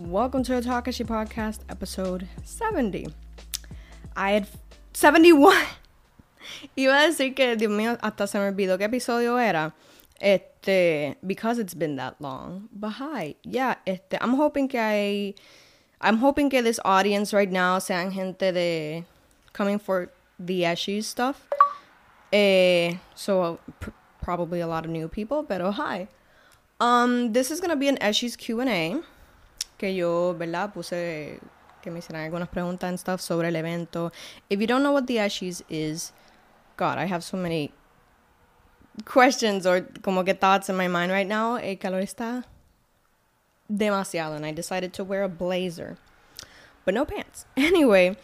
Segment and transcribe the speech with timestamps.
[0.00, 3.08] Welcome to the Talkeshi Podcast, episode 70.
[4.14, 4.46] I had
[4.92, 5.56] 71.
[6.78, 9.74] Iba a decir que, Dios mío, hasta se me olvidó qué episodio era.
[10.20, 12.68] Este, because it's been that long.
[12.72, 15.34] But hi, yeah, este, I'm hoping que I,
[16.00, 19.04] I'm hoping que this audience right now sean gente de,
[19.52, 21.48] coming for the Eshis stuff.
[22.32, 23.90] Eh, so pr-
[24.22, 26.06] probably a lot of new people, pero hi.
[26.80, 29.00] Um, this is gonna be an Eshis Q&A.
[29.78, 30.72] Que yo, ¿verdad?
[30.72, 31.40] Puse
[31.82, 34.12] que me hicieran algunas preguntas and stuff sobre el evento.
[34.50, 36.12] If you don't know what the Eshis is,
[36.76, 37.72] God, I have so many
[39.04, 41.56] questions or como que thoughts in my mind right now.
[41.56, 42.44] El calor está
[43.70, 45.96] demasiado, and I decided to wear a blazer,
[46.84, 47.44] but no pants.
[47.56, 48.16] Anyway,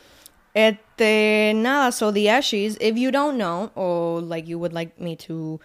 [0.55, 1.93] este nada.
[1.93, 5.61] So the Eshis, if you don't know, or like you would like me to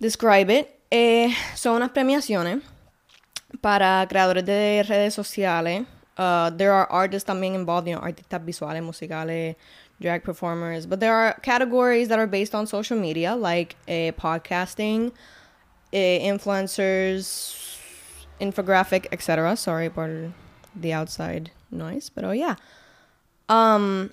[0.00, 2.62] describe it, eh, son unas premiaciones
[3.60, 5.86] para creadores de redes sociales.
[6.16, 9.56] Uh, there are artists también involved, you know, artistas visuales, musicales,
[10.00, 15.12] drag performers, but there are categories that are based on social media, like uh, podcasting,
[15.92, 17.78] uh, influencers,
[18.40, 19.56] infographic, etc.
[19.56, 20.32] Sorry for
[20.74, 22.56] the outside noise, oh yeah.
[23.48, 24.10] Um,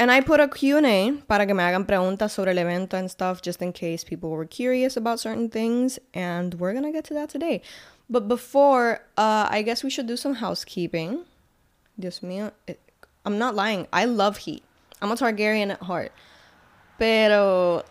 [0.00, 3.42] and I put a Q&A para que me hagan preguntas sobre el evento and stuff,
[3.42, 7.28] just in case people were curious about certain things, and we're gonna get to that
[7.28, 7.60] today.
[8.08, 11.26] But before, uh, I guess we should do some housekeeping.
[11.98, 12.80] Dios mío, it,
[13.26, 13.86] I'm not lying.
[13.92, 14.62] I love heat.
[15.02, 16.12] I'm a Targaryen at heart.
[16.98, 17.84] Pero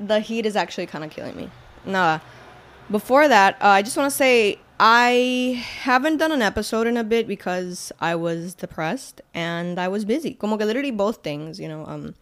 [0.00, 1.50] the heat is actually kind of killing me.
[1.84, 2.22] Nada.
[2.90, 7.04] Before that, uh, I just want to say I haven't done an episode in a
[7.04, 10.32] bit because I was depressed and I was busy.
[10.32, 11.84] Como que literally both things, you know.
[11.84, 12.14] Um,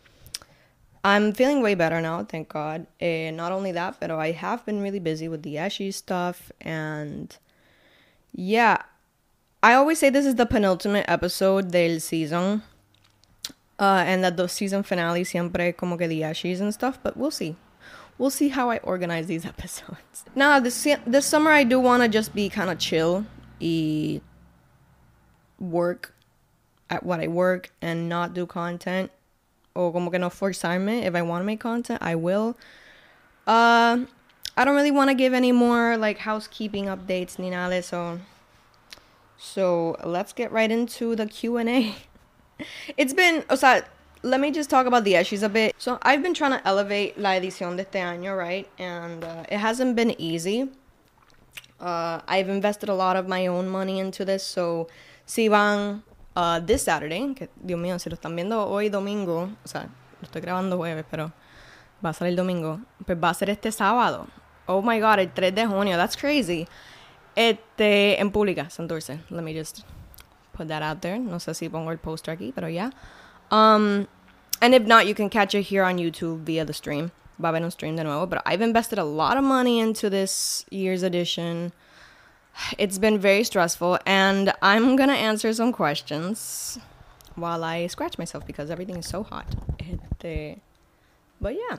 [1.05, 2.89] I'm feeling way better now, thank God.
[2.99, 6.51] And not only that, but I have been really busy with the Ashy stuff.
[6.61, 7.37] And
[8.33, 8.83] yeah,
[9.63, 12.65] I always say this is the penultimate episode del season.
[13.79, 17.31] Uh, and that the season finale siempre como que the Eshis and stuff, but we'll
[17.31, 17.55] see.
[18.19, 20.25] We'll see how I organize these episodes.
[20.35, 23.25] Now, this this summer I do want to just be kind of chill,
[23.61, 24.21] y
[25.59, 26.15] work
[26.91, 29.11] at what I work and not do content
[29.79, 31.05] o como que no forzarme.
[31.05, 32.57] If I want to make content, I will.
[33.47, 34.05] Uh,
[34.57, 38.19] I don't really want to give any more like housekeeping updates ni nada so.
[39.39, 41.95] So let's get right into the Q and A.
[42.97, 43.83] It's been, o sea,
[44.23, 45.75] let me just talk about the issues a bit.
[45.79, 48.69] So I've been trying to elevate la edición de este año, right?
[48.79, 50.69] And uh, it hasn't been easy.
[51.81, 54.89] Uh, I've invested a lot of my own money into this, so
[55.27, 56.03] si van
[56.35, 57.35] uh, this Saturday,
[57.65, 59.89] Dios mío, si lo están viendo hoy domingo, o sea,
[60.21, 61.33] lo estoy grabando jueves, pero
[62.05, 64.27] va a salir domingo, pues va a ser este sábado.
[64.67, 66.67] Oh my god, el 3 de junio, that's crazy.
[67.37, 69.21] Este, en Pública, Santurce.
[69.31, 69.85] Let me just
[70.53, 71.17] put that out there.
[71.21, 72.91] No sé si pongo el poster aquí, pero ya.
[72.91, 72.91] Yeah.
[73.51, 74.09] Um,
[74.61, 77.13] and if not, you can catch it here on YouTube via the stream.
[77.39, 81.05] Va a stream de nuevo, but I've invested a lot of money into this year's
[81.05, 81.73] edition.
[82.77, 86.81] It's been very stressful, and I'm gonna answer some questions
[87.37, 89.47] while I scratch myself because everything is so hot.
[91.41, 91.77] But yeah,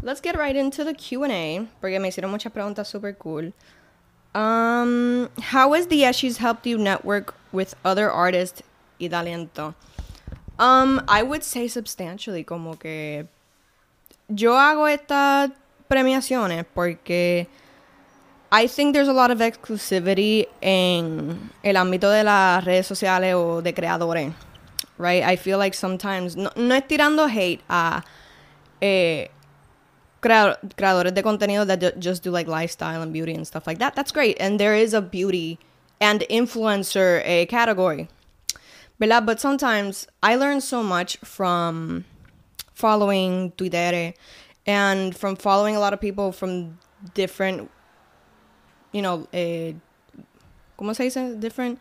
[0.00, 3.52] let's get right into the Q&A, porque me hicieron muchas preguntas super cool.
[4.34, 8.62] Um, how has the Eshis helped you network with other artists
[8.98, 9.74] y talento?
[10.58, 13.26] Um, I would say substantially, como que
[14.28, 15.50] yo hago estas
[15.88, 17.48] premiaciones porque
[18.52, 23.62] I think there's a lot of exclusivity en el ámbito de las redes sociales o
[23.62, 24.32] de creadores,
[24.96, 25.24] right?
[25.24, 28.04] I feel like sometimes, no, no es tirando hate a
[28.80, 29.28] eh,
[30.20, 33.96] creadores de contenido that just do like lifestyle and beauty and stuff like that.
[33.96, 34.36] That's great.
[34.38, 35.58] And there is a beauty
[36.00, 38.08] and influencer a category.
[39.04, 39.26] ¿Verdad?
[39.26, 42.06] But sometimes I learn so much from
[42.72, 44.14] following Twitter
[44.66, 46.78] and from following a lot of people from
[47.12, 47.70] different,
[48.92, 49.74] you know, eh,
[50.78, 51.38] ¿cómo se dice?
[51.38, 51.78] Different,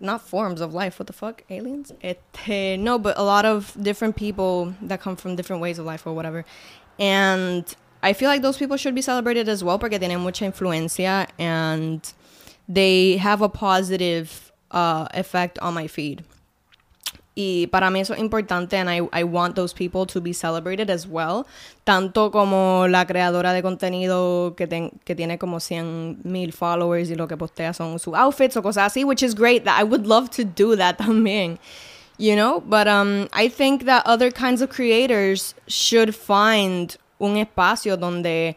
[0.00, 0.98] not forms of life.
[0.98, 1.44] What the fuck?
[1.48, 1.92] Aliens?
[2.02, 6.08] Este, no, but a lot of different people that come from different ways of life
[6.08, 6.44] or whatever.
[6.98, 11.28] And I feel like those people should be celebrated as well porque tienen mucha influencia
[11.38, 12.12] and
[12.68, 16.24] they have a positive uh, effect on my feed.
[17.34, 20.90] Y para mí eso es importante and I, I want those people to be celebrated
[20.90, 21.46] as well.
[21.84, 27.14] Tanto como la creadora de contenido que, ten, que tiene como 100 mil followers y
[27.14, 29.64] lo que postea son sus outfits o cosas así, which is great.
[29.64, 31.58] That I would love to do that también.
[32.18, 37.98] You know, but um, I think that other kinds of creators should find un espacio
[37.98, 38.56] donde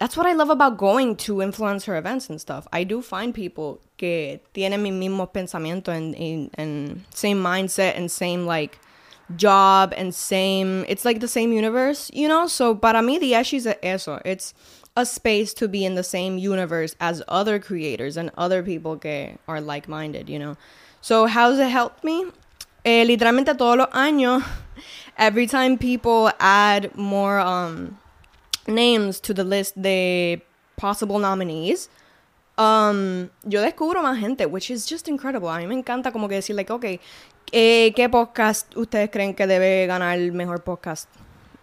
[0.00, 2.66] that's what I love about going to influencer events and stuff.
[2.72, 8.80] I do find people que tienen mi mismo pensamiento and, same mindset and same like
[9.36, 12.48] job and same it's like the same universe, you know?
[12.48, 14.20] So para mí the Eshis es eso.
[14.24, 14.54] It's
[14.96, 19.38] a space to be in the same universe as other creators and other people que
[19.46, 20.56] are like-minded, you know?
[21.00, 22.26] So how's it helped me?
[22.84, 24.42] Eh, literalmente todos los años,
[25.16, 27.98] every time people add more um,
[28.66, 30.42] names to the list de
[30.76, 31.88] possible nominees,
[32.56, 35.48] um, yo descubro más gente, which is just incredible.
[35.48, 36.84] A mí me encanta como que decir, like, ok,
[37.52, 41.08] eh, ¿qué podcast ustedes creen que debe ganar el mejor podcast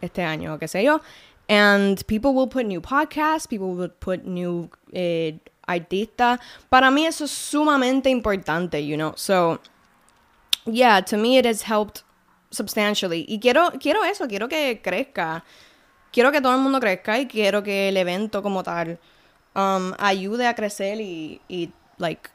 [0.01, 0.55] este año?
[0.55, 1.01] O qué sé yo.
[1.47, 6.39] And people will put new podcasts, people will put new eh, artistas.
[6.69, 9.13] Para mí eso es sumamente importante, you know.
[9.15, 9.59] So,
[10.65, 12.03] yeah, to me it has helped
[12.51, 13.25] substantially.
[13.27, 15.43] Y quiero, quiero eso, quiero que crezca.
[16.11, 18.99] Quiero que todo el mundo crezca y quiero que el evento como tal
[19.59, 22.29] um, ayude a crecer y, y, like,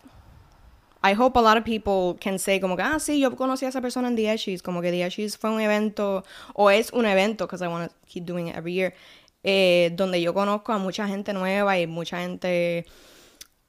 [1.02, 3.68] I hope a lot of people can say como que, ah, sí, yo conocí a
[3.68, 6.24] esa persona en Eshis, como que Eshis fue un evento,
[6.54, 8.94] o es un evento, because I want to keep doing it every year,
[9.42, 12.86] eh, donde yo conozco a mucha gente nueva y mucha gente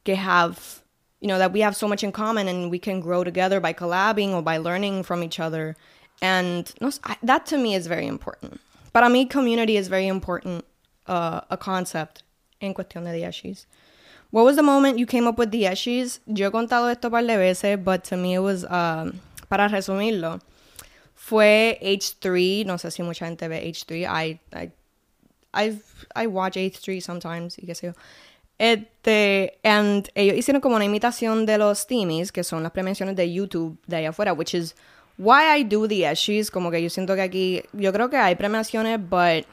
[0.06, 0.82] que have,
[1.20, 3.74] you know, that we have so much in common and we can grow together by
[3.74, 5.76] collabing or by learning from each other.
[6.22, 6.74] And
[7.24, 8.62] that to me is very important.
[8.94, 10.64] Para mí, community is very important,
[11.08, 12.24] uh, a concept
[12.60, 13.68] en cuestión de Eshies.
[14.32, 16.20] What was the moment you came up with the Eshies?
[16.26, 19.14] Yo he contado esto par de veces, but to me it was, um,
[19.48, 20.42] para resumirlo,
[21.16, 24.72] fue H3, no sé si mucha gente ve H3, I, I,
[25.54, 25.80] I,
[26.16, 27.94] I watch H3 sometimes, y qué sé yo.
[28.58, 33.32] Este, and ellos hicieron como una imitación de los Steamies, que son las prevenciones de
[33.32, 34.76] YouTube de allá afuera, which is
[35.18, 38.36] why I do the Eshies, como que yo siento que aquí, yo creo que hay
[38.36, 39.46] premiaciones, but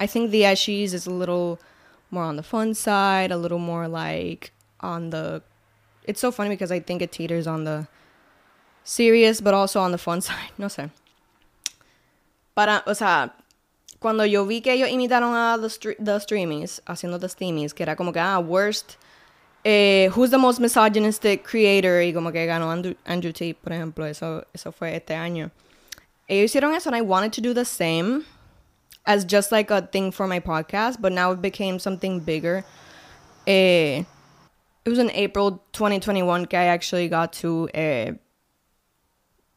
[0.00, 1.58] I think the Eshies is a little
[2.10, 5.42] more on the fun side, a little more like on the.
[6.04, 7.88] It's so funny because I think it teeters on the
[8.84, 10.52] serious, but also on the fun side.
[10.58, 10.90] No sé.
[12.54, 13.34] Para, o sea,
[14.00, 17.82] cuando yo vi que ellos imitaron a the, stre the streamies, haciendo the steamies, que
[17.82, 18.96] era como que, ah, worst,
[19.64, 24.06] eh, who's the most misogynistic creator, y como que ganó Andrew, Andrew Tate, por ejemplo,
[24.06, 25.50] eso, eso fue este año.
[26.28, 28.24] Ellos hicieron eso, and I wanted to do the same
[29.06, 32.64] as just like a thing for my podcast, but now it became something bigger.
[33.46, 34.02] Eh,
[34.84, 38.12] it was in April 2021 que I actually got to eh,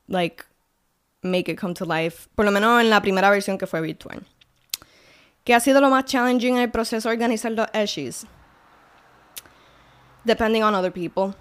[0.07, 0.46] like
[1.24, 4.24] make it come to life, por lo menos en la primera versión que fue virtual.
[5.46, 8.25] ¿Qué ha sido lo más challenging en el proceso de organizar los?
[10.25, 11.34] Depending on other people.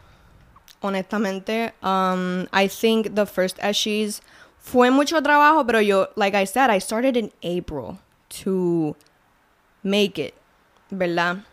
[0.83, 4.21] Honestamente, um, I think the first Eshis
[4.59, 7.99] fue mucho trabajo, pero yo, like I said, I started in April
[8.43, 8.97] to
[9.83, 10.35] make it,
[10.91, 11.45] ¿verdad?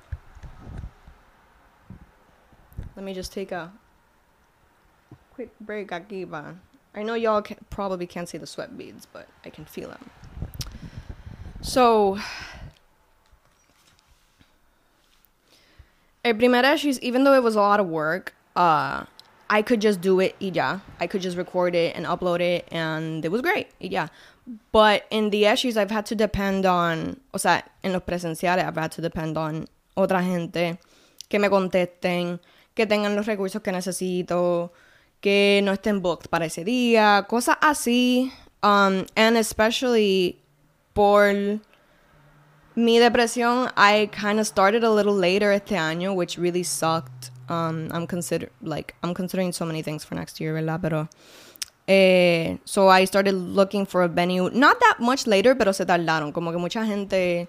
[2.96, 3.72] Let me just take a
[5.34, 6.56] quick break aquí, va.
[6.94, 10.10] I know y'all can, probably can't see the sweat beads, but I can feel them.
[11.62, 12.18] So,
[16.24, 19.06] el primer Eshis, even though it was a lot of work, uh,
[19.50, 20.80] I could just do it y ya.
[21.00, 24.08] I could just record it and upload it and it was great yeah.
[24.72, 28.78] But in the Eshis, I've had to depend on, o sea, en los presenciales, I've
[28.78, 30.78] had to depend on otra gente
[31.30, 32.40] que me contesten,
[32.76, 34.72] que tengan los recursos que necesito,
[35.20, 38.32] que no estén booked para ese día, cosas así.
[38.62, 40.40] Um, and especially
[40.94, 41.34] por
[42.76, 47.32] mi depresión, I kind of started a little later este año, which really sucked.
[47.50, 50.82] Um, I'm consider like I'm considering so many things for next year, ¿verdad?
[50.82, 51.10] Pero
[51.88, 56.34] eh, so I started looking for a venue not that much later, pero se tardaron,
[56.34, 57.48] como que mucha gente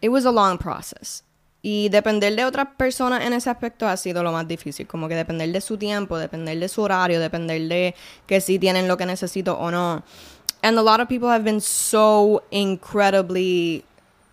[0.00, 1.22] It was a long process.
[1.62, 5.16] Y depender de otras personas en ese aspecto ha sido lo más difícil, como que
[5.16, 7.94] depender de su tiempo, depender de su horario, depender de
[8.26, 10.04] que si tienen lo que necesito o no.
[10.62, 13.84] And a lot of people have been so incredibly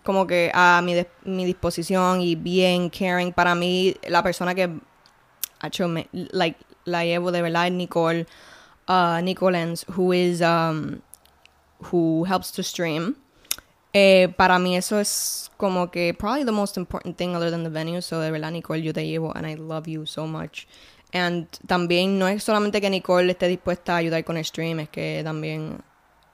[0.03, 3.33] como que a mi, mi disposición y bien caring.
[3.33, 4.69] Para mí, la persona que
[5.63, 8.27] hecho, me, like, la llevo de verdad Nicole,
[8.87, 11.01] uh, Nicolens, who is, um,
[11.91, 13.15] who helps to stream.
[13.95, 17.69] Eh, para mí eso es como que probably the most important thing other than the
[17.69, 18.01] venue.
[18.01, 20.67] So de verdad, Nicole, yo te llevo and I love you so much.
[21.13, 24.89] And también no es solamente que Nicole esté dispuesta a ayudar con el stream, es
[24.89, 25.83] que también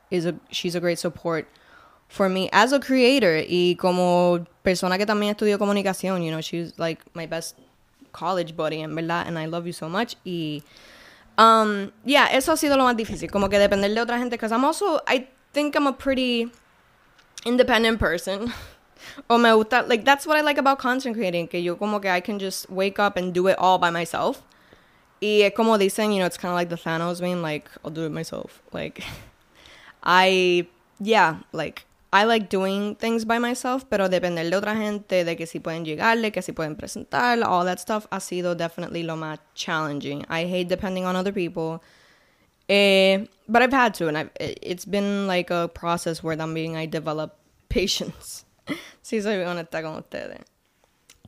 [0.10, 1.48] is a, she's a great support
[2.10, 6.74] for me as a creator y como persona que también estudió comunicación, you know, she's
[6.78, 7.56] like my best
[8.12, 10.16] college buddy, en verdad, and I love you so much.
[10.26, 10.64] Y,
[11.38, 14.52] um, yeah, eso ha sido lo más difícil, como que depender de otra gente, because
[14.52, 16.52] I'm also, I think I'm a pretty
[17.46, 18.52] independent person.
[19.30, 22.10] o me gusta, like, that's what I like about content creating, que yo como que
[22.10, 24.42] I can just wake up and do it all by myself.
[25.22, 27.92] Y es como dicen, you know, it's kind of like the Thanos meme, like, I'll
[27.92, 28.64] do it myself.
[28.74, 29.04] Like,
[30.04, 30.68] I,
[31.00, 35.46] yeah, like, I like doing things by myself, pero depender de otra gente, de que
[35.46, 39.38] si pueden llegarle, que si pueden presentar, all that stuff ha sido definitely lo más
[39.54, 40.26] challenging.
[40.28, 41.84] I hate depending on other people.
[42.68, 46.88] Eh, but I've had to, and I've, it's been like a process where también I
[46.88, 47.38] develop
[47.70, 48.46] patience.
[49.04, 50.44] si soy honesta con ustedes.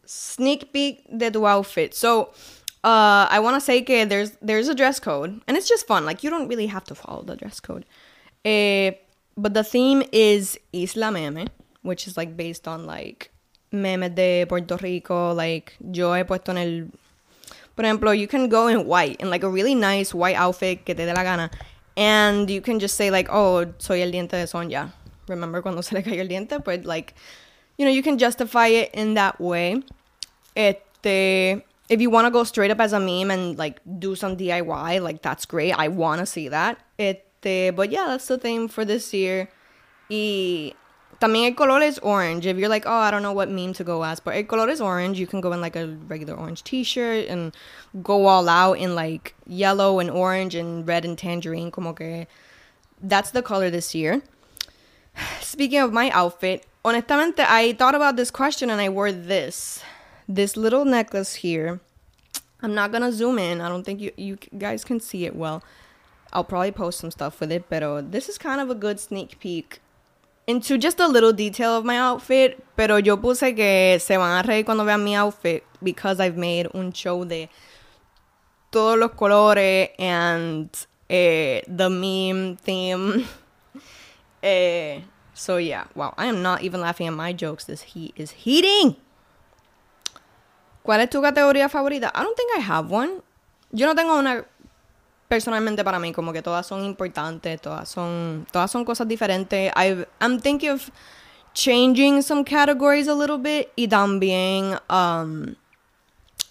[0.06, 1.94] Sneak peek de tu outfit.
[1.94, 2.32] So,
[2.84, 6.06] uh, I want to say que there's there's a dress code, and it's just fun.
[6.06, 7.86] Like you don't really have to follow the dress code.
[8.44, 8.92] Eh,
[9.38, 11.48] but the theme is Isla Meme,
[11.82, 13.32] which is like based on like
[13.72, 15.34] memes de Puerto Rico.
[15.34, 16.88] Like yo he puesto en el,
[17.76, 20.94] por ejemplo, you can go in white in like a really nice white outfit que
[20.94, 21.50] te dé la gana,
[21.98, 24.94] and you can just say like, oh, soy el diente de Sonia.
[25.28, 26.64] Remember cuando se le cayó el diente?
[26.64, 27.14] But like,
[27.78, 29.82] you know, you can justify it in that way.
[30.56, 34.36] Este, if you want to go straight up as a meme and like do some
[34.36, 35.72] DIY, like that's great.
[35.74, 36.78] I want to see that.
[36.98, 39.50] It Este, but yeah, that's the theme for this year.
[40.10, 40.74] Y
[41.20, 42.46] también el color is orange.
[42.46, 44.70] If you're like, oh, I don't know what meme to go as, but el color
[44.70, 45.20] is orange.
[45.20, 47.56] You can go in like a regular orange t-shirt and
[48.04, 51.72] go all out in like yellow and orange and red and tangerine.
[51.72, 52.28] Como que
[53.02, 54.22] that's the color this year.
[55.42, 59.82] Speaking of my outfit, honestamente, I thought about this question and I wore this.
[60.28, 61.82] This little necklace here.
[62.62, 63.60] I'm not gonna zoom in.
[63.60, 65.64] I don't think you, you guys can see it well.
[66.34, 69.40] I'll probably post some stuff with it, pero this is kind of a good sneak
[69.40, 69.82] peek
[70.48, 72.64] into just a little detail of my outfit.
[72.76, 76.68] Pero yo puse que se van a reír cuando vean mi outfit because I've made
[76.74, 77.50] un show de
[78.72, 80.70] todos los colores and
[81.10, 83.26] eh, the meme theme.
[84.44, 85.02] eh,
[85.34, 87.66] so yeah, wow, I am not even laughing at my jokes.
[87.66, 88.96] This heat is heating.
[90.84, 92.12] ¿Cuál es tu categoría favorita?
[92.16, 93.22] I don't think I have one.
[93.72, 94.46] Yo no tengo una
[95.32, 99.72] personalmente para mí como que todas son importantes, todas son todas son cosas diferentes.
[99.78, 100.92] i I'm thinking of
[101.54, 105.56] changing some categories a little bit y también um,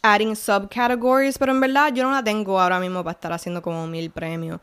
[0.02, 3.86] adding subcategories, pero en verdad yo no la tengo ahora mismo para estar haciendo como
[3.86, 4.60] mil premios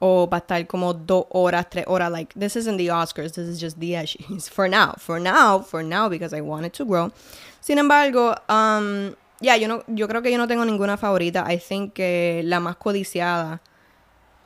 [0.00, 2.10] o para estar como dos horas, tres horas.
[2.10, 4.50] Like, this isn't the Oscars, this is just the Eshis.
[4.50, 7.12] For now, for now, for now, because I want it to grow.
[7.60, 11.44] Sin embargo, um, yeah, yo, no, yo creo que yo no tengo ninguna favorita.
[11.48, 13.60] I think que la más codiciada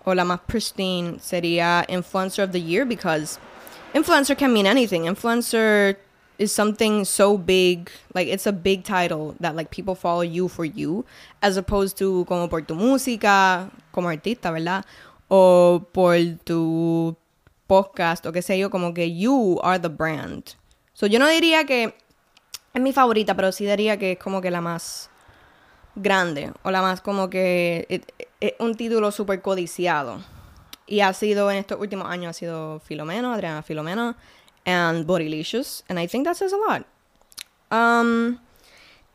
[0.05, 3.39] o la más pristine sería Influencer of the Year because
[3.95, 5.03] influencer can mean anything.
[5.03, 5.97] Influencer
[6.39, 10.65] is something so big, like it's a big title that like people follow you for
[10.65, 11.05] you,
[11.43, 14.85] as opposed to como por tu música, como artista, ¿verdad?
[15.29, 17.17] O por tu
[17.69, 20.55] podcast o qué sé yo, como que you are the brand.
[20.93, 21.95] So yo no diría que
[22.75, 25.09] es mi favorita, pero sí diría que es como que la más
[25.95, 28.05] grande o la más como que
[28.41, 30.21] es un título súper codiciado.
[30.87, 34.17] Y ha sido en estos últimos años, ha sido Filomeno, Adriana Filomeno,
[34.67, 35.85] and Bodylicious.
[35.89, 36.85] And I think that says a lot.
[37.71, 38.39] Um,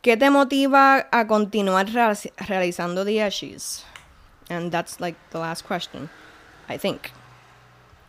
[0.02, 3.84] ¿Qué te motiva a continuar realizando The Ashes?
[4.48, 6.08] And that's like the last question,
[6.68, 7.12] I think.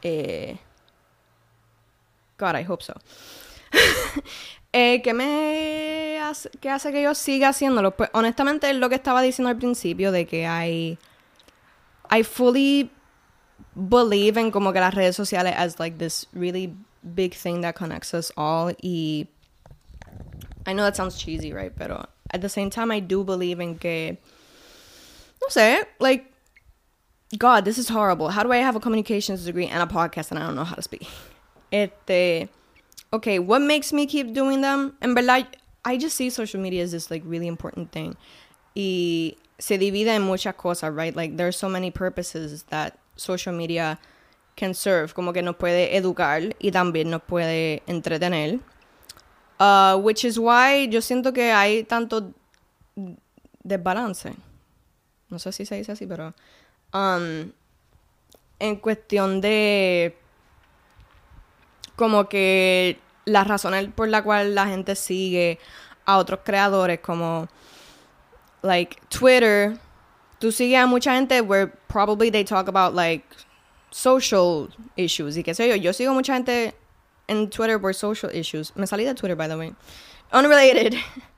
[0.02, 0.56] Eh,
[2.38, 2.94] God, I hope so.
[4.74, 7.96] Eh, ¿Qué me hace, qué hace que yo siga haciéndolo?
[7.96, 10.98] Pues honestamente es lo que estaba diciendo al principio de que hay...
[12.10, 12.92] I fully
[13.76, 16.74] believe en como que las redes sociales as like this really
[17.04, 19.28] big thing that connects us all y
[20.66, 21.72] I know that sounds cheesy, right?
[21.76, 24.20] Pero at the same time I do believe en que
[25.42, 26.32] no sé, like
[27.38, 28.30] God, this is horrible.
[28.30, 30.76] How do I have a communications degree and a podcast and I don't know how
[30.76, 31.08] to speak?
[31.72, 32.50] Este
[33.14, 34.96] okay, what makes me keep doing them?
[35.02, 35.48] En verdad,
[35.84, 38.16] I just see social media as this like really important thing.
[38.76, 41.16] Y se divide en muchas cosas, right?
[41.16, 44.00] Like there's so many purposes that social media
[44.56, 45.14] can serve.
[45.14, 48.60] Como que nos puede educar y también nos puede entretener.
[49.60, 52.34] Uh, which is why yo siento que hay tanto
[53.64, 54.36] desbalance.
[55.30, 56.34] No sé si se dice así, pero
[56.94, 57.52] um,
[58.60, 60.16] en cuestión de
[62.02, 65.60] como que la razón por la cual la gente sigue
[66.08, 67.48] a otros creadores como
[68.64, 69.78] like Twitter.
[70.40, 73.24] Tú sigues a mucha gente where probably they talk about like
[73.92, 74.68] social
[74.98, 75.76] issues y qué sé yo.
[75.76, 76.74] Yo sigo mucha gente
[77.28, 78.76] en Twitter por social issues.
[78.76, 79.76] Me salí de Twitter by the way.
[80.34, 80.96] Unrelated.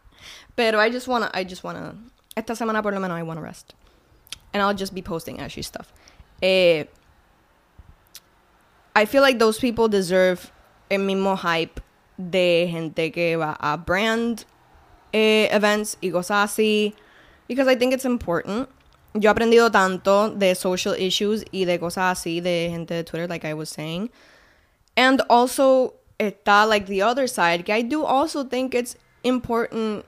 [0.55, 1.93] Pero I just wanna I just wanna
[2.37, 3.73] esta semana por lo menos I wanna rest.
[4.53, 5.91] And I'll just be posting ashy stuff.
[6.41, 6.85] Eh
[8.95, 10.52] I feel like those people deserve
[10.95, 11.81] el mismo hype
[12.17, 14.45] de gente que va a brand
[15.11, 16.93] eh, events y cosas así.
[17.47, 18.69] Because I think it's important.
[19.13, 23.27] Yo he aprendido tanto de social issues y de cosas así de gente de Twitter,
[23.27, 24.09] like I was saying.
[24.95, 30.05] And also, está like the other side, que I do also think it's important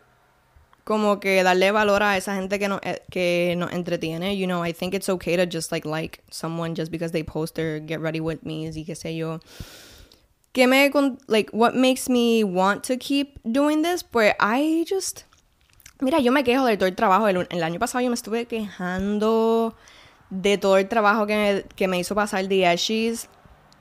[0.83, 4.37] como que darle valor a esa gente que no eh, que nos entretiene.
[4.37, 7.55] You know, I think it's okay to just like like someone just because they post
[7.55, 9.39] their get ready with me y qué sé yo.
[10.55, 10.89] Que me
[11.27, 14.01] like what makes me want to keep doing this?
[14.01, 15.25] Pues I just
[16.01, 17.27] Mira, yo me quejo de todo el trabajo.
[17.27, 19.75] El, el año pasado yo me estuve quejando
[20.29, 23.27] de todo el trabajo que me, que me hizo pasar the Eshis.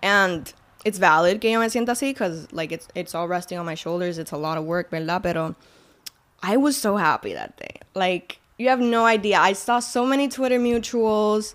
[0.02, 0.52] And
[0.84, 3.74] it's valid que yo me sienta así because like it's, it's all resting on my
[3.74, 4.18] shoulders.
[4.18, 5.22] It's a lot of work, ¿verdad?
[5.22, 5.56] Pero
[6.42, 7.80] I was so happy that day.
[7.94, 9.38] Like, you have no idea.
[9.38, 11.54] I saw so many Twitter mutuals.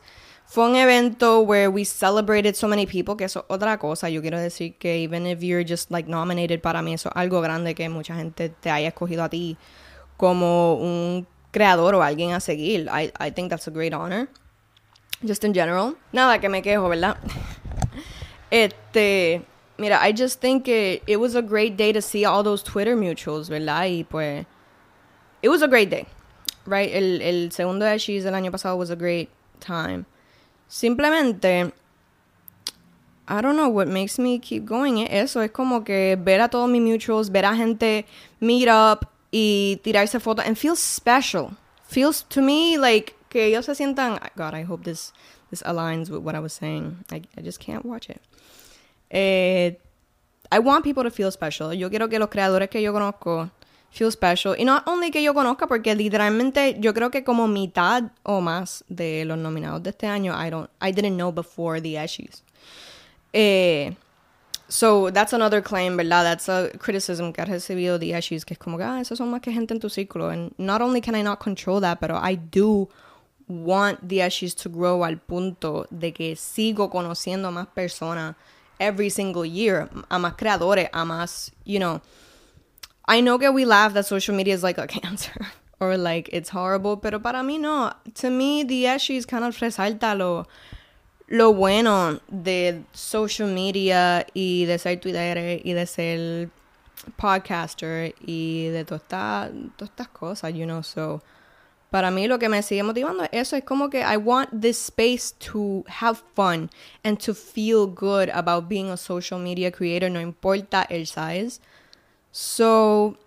[0.49, 4.09] Fue un evento where we celebrated so many people, que eso otra cosa.
[4.09, 7.39] Yo quiero decir que even if you're just like nominated para mí, eso es algo
[7.39, 9.57] grande que mucha gente te haya escogido a ti
[10.17, 12.87] como un creador o alguien a seguir.
[12.89, 14.27] I, I think that's a great honor.
[15.23, 15.95] Just in general.
[16.13, 17.17] Nada que me quejo, ¿verdad?
[18.49, 19.43] este,
[19.77, 22.95] mira, I just think it, it was a great day to see all those Twitter
[22.95, 23.85] mutuals, ¿verdad?
[23.85, 24.47] Y pues
[25.43, 26.07] it was a great day,
[26.65, 26.89] right?
[26.91, 29.29] El, el segundo de She's el año pasado was a great
[29.59, 30.07] time.
[30.69, 31.73] Simplemente,
[33.27, 34.99] I don't know what makes me keep going.
[34.99, 38.05] Eso es como que ver a todos mis mutuals, ver a gente
[38.39, 41.57] meet up y tirarse fotos and feel special.
[41.87, 44.19] Feels to me like que ellos se sientan.
[44.35, 45.11] God, I hope this
[45.49, 47.03] this aligns with what I was saying.
[47.11, 48.21] I, I just can't watch it.
[49.09, 49.71] Eh,
[50.51, 51.73] I want people to feel special.
[51.73, 53.49] Yo quiero que los creadores que yo conozco
[53.91, 54.55] feel special.
[54.57, 58.83] Y no only que yo conozca, porque literalmente yo creo que como mitad o más
[58.87, 62.43] de los nominados de este año, I don't, I didn't know before the Eshis.
[63.33, 63.95] Eh,
[64.67, 66.23] so that's another claim, ¿verdad?
[66.23, 69.41] That's a criticism que ha recibido the Eshis, que es como, ah, esos son más
[69.41, 70.29] que gente en tu círculo.
[70.29, 72.89] And not only can I not control that, pero I do
[73.47, 78.35] want the Eshis to grow al punto de que sigo conociendo a más personas
[78.79, 82.01] every single year, a más creadores, a más, you know,
[83.09, 85.47] I know that we laugh that social media is like a cancer
[85.79, 87.91] or like it's horrible, pero para mí no.
[88.15, 90.45] To me, the Eshis kind of resalta lo,
[91.27, 96.51] lo bueno de social media y de ser Twitter y de ser
[97.17, 100.83] podcaster y de todas esta, todas estas cosas, you know.
[100.83, 101.23] So,
[101.89, 105.31] para mí lo que me sigue motivando eso es como que I want this space
[105.51, 106.69] to have fun
[107.03, 111.59] and to feel good about being a social media creator, no importa el size.
[112.31, 113.17] So,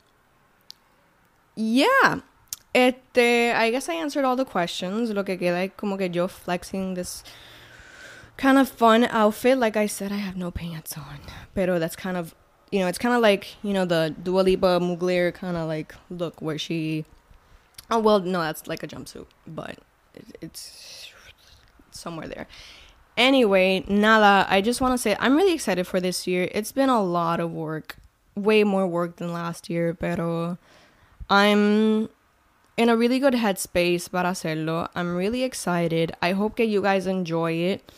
[1.55, 2.21] yeah.
[2.75, 5.11] Este, I guess I answered all the questions.
[5.11, 7.23] Lo que queda es como que yo flexing this
[8.37, 9.59] kind of fun outfit.
[9.59, 11.21] Like I said, I have no pants on.
[11.55, 12.35] Pero that's kind of,
[12.71, 15.95] you know, it's kind of like, you know, the Dua Lipa Mugler kind of like
[16.09, 17.05] look where she.
[17.91, 19.77] Oh, well, no, that's like a jumpsuit, but
[20.15, 21.12] it, it's
[21.91, 22.47] somewhere there.
[23.19, 26.49] Anyway, nada, I just want to say I'm really excited for this year.
[26.53, 27.97] It's been a lot of work
[28.35, 30.59] way more work than last year, pero
[31.29, 32.09] I'm
[32.77, 34.88] in a really good headspace para hacerlo.
[34.95, 36.12] I'm really excited.
[36.23, 37.92] I hope that you guys enjoy it.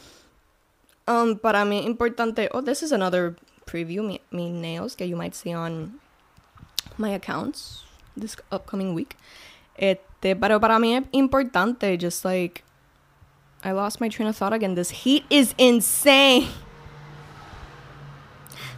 [1.06, 2.48] Um, para mí importante.
[2.52, 4.06] Oh, this is another preview.
[4.06, 6.00] Me, me nails that you might see on
[6.98, 7.84] my accounts
[8.16, 9.16] this upcoming week.
[9.78, 11.98] Este, pero para mí es importante.
[11.98, 12.64] Just like
[13.62, 14.74] I lost my train of thought again.
[14.74, 16.48] This heat is insane.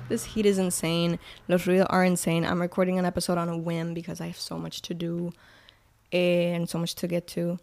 [0.09, 1.19] This heat is insane.
[1.49, 2.45] Los ruidos are insane.
[2.45, 5.33] I'm recording an episode on a whim because I have so much to do
[6.12, 7.59] and so much to get to.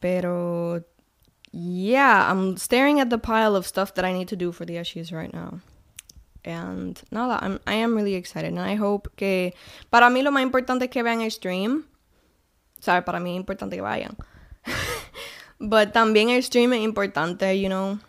[0.00, 0.82] Pero
[1.52, 4.74] yeah, I'm staring at the pile of stuff that I need to do for the
[4.74, 5.60] Eshis right now.
[6.44, 8.48] And nada, I'm, I am really excited.
[8.48, 9.52] And I hope que.
[9.92, 11.84] Para mí lo más importante es que vean el stream.
[12.80, 13.04] ¿Sabes?
[13.04, 14.16] Para mí es importante que vayan.
[15.60, 18.00] but también el stream es importante, you know,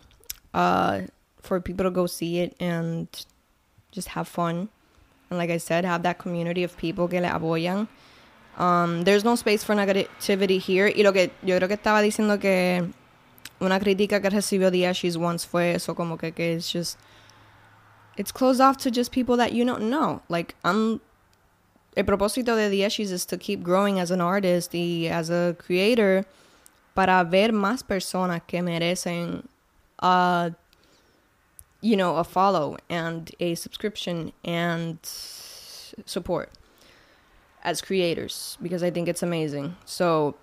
[0.54, 1.02] uh,
[1.40, 3.06] for people to go see it and
[3.94, 4.68] just have fun.
[5.30, 7.88] And like I said, have that community of people que le apoyan.
[8.58, 10.88] Um, there's no space for negativity here.
[10.88, 12.92] Y lo que yo creo que estaba diciendo que
[13.60, 16.98] una crítica que recibió The Eshis once fue eso como que, que it's just
[18.16, 20.22] it's closed off to just people that you don't know.
[20.28, 21.00] Like I'm
[21.96, 25.56] el propósito de The Eshis is to keep growing as an artist y as a
[25.58, 26.24] creator
[26.94, 29.46] para ver más personas que merecen
[30.00, 30.50] uh,
[31.84, 36.50] you know, a follow and a subscription and support
[37.62, 39.76] as creators because I think it's amazing.
[39.84, 40.34] So,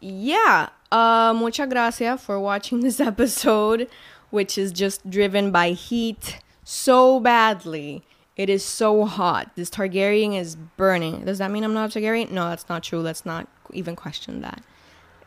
[0.00, 3.88] yeah, uh, muchas gracias for watching this episode,
[4.28, 8.02] which is just driven by heat so badly.
[8.36, 9.50] It is so hot.
[9.56, 11.24] This Targaryen is burning.
[11.24, 12.32] Does that mean I'm not a Targaryen?
[12.32, 13.00] No, that's not true.
[13.00, 14.62] Let's not even question that.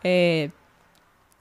[0.06, 0.50] Eh,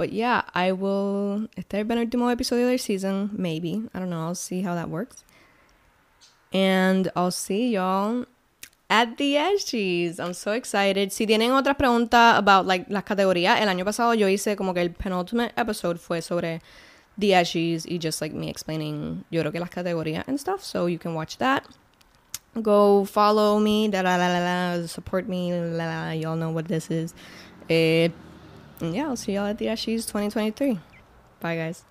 [0.03, 1.49] but yeah, I will.
[1.57, 3.85] If Este es el último episodio del season, maybe.
[3.95, 4.27] I don't know.
[4.27, 5.23] I'll see how that works.
[6.53, 8.27] And I'll see y'all
[8.91, 10.19] at the Eshis.
[10.19, 11.13] I'm so excited.
[11.13, 14.81] Si tienen otras preguntas about like las categorías, el año pasado yo hice como que
[14.81, 16.61] el penultimate episode fue sobre
[17.17, 20.65] the Eshis y just like me explaining yo creo que las categorías and stuff.
[20.65, 21.65] So you can watch that.
[22.61, 26.11] Go follow me, da la la la la, support me, la la.
[26.11, 27.15] Y'all know what this is.
[27.71, 28.09] Eh,
[28.83, 30.79] yeah, I'll see y'all at the Eshis 2023.
[31.41, 31.85] Bye guys.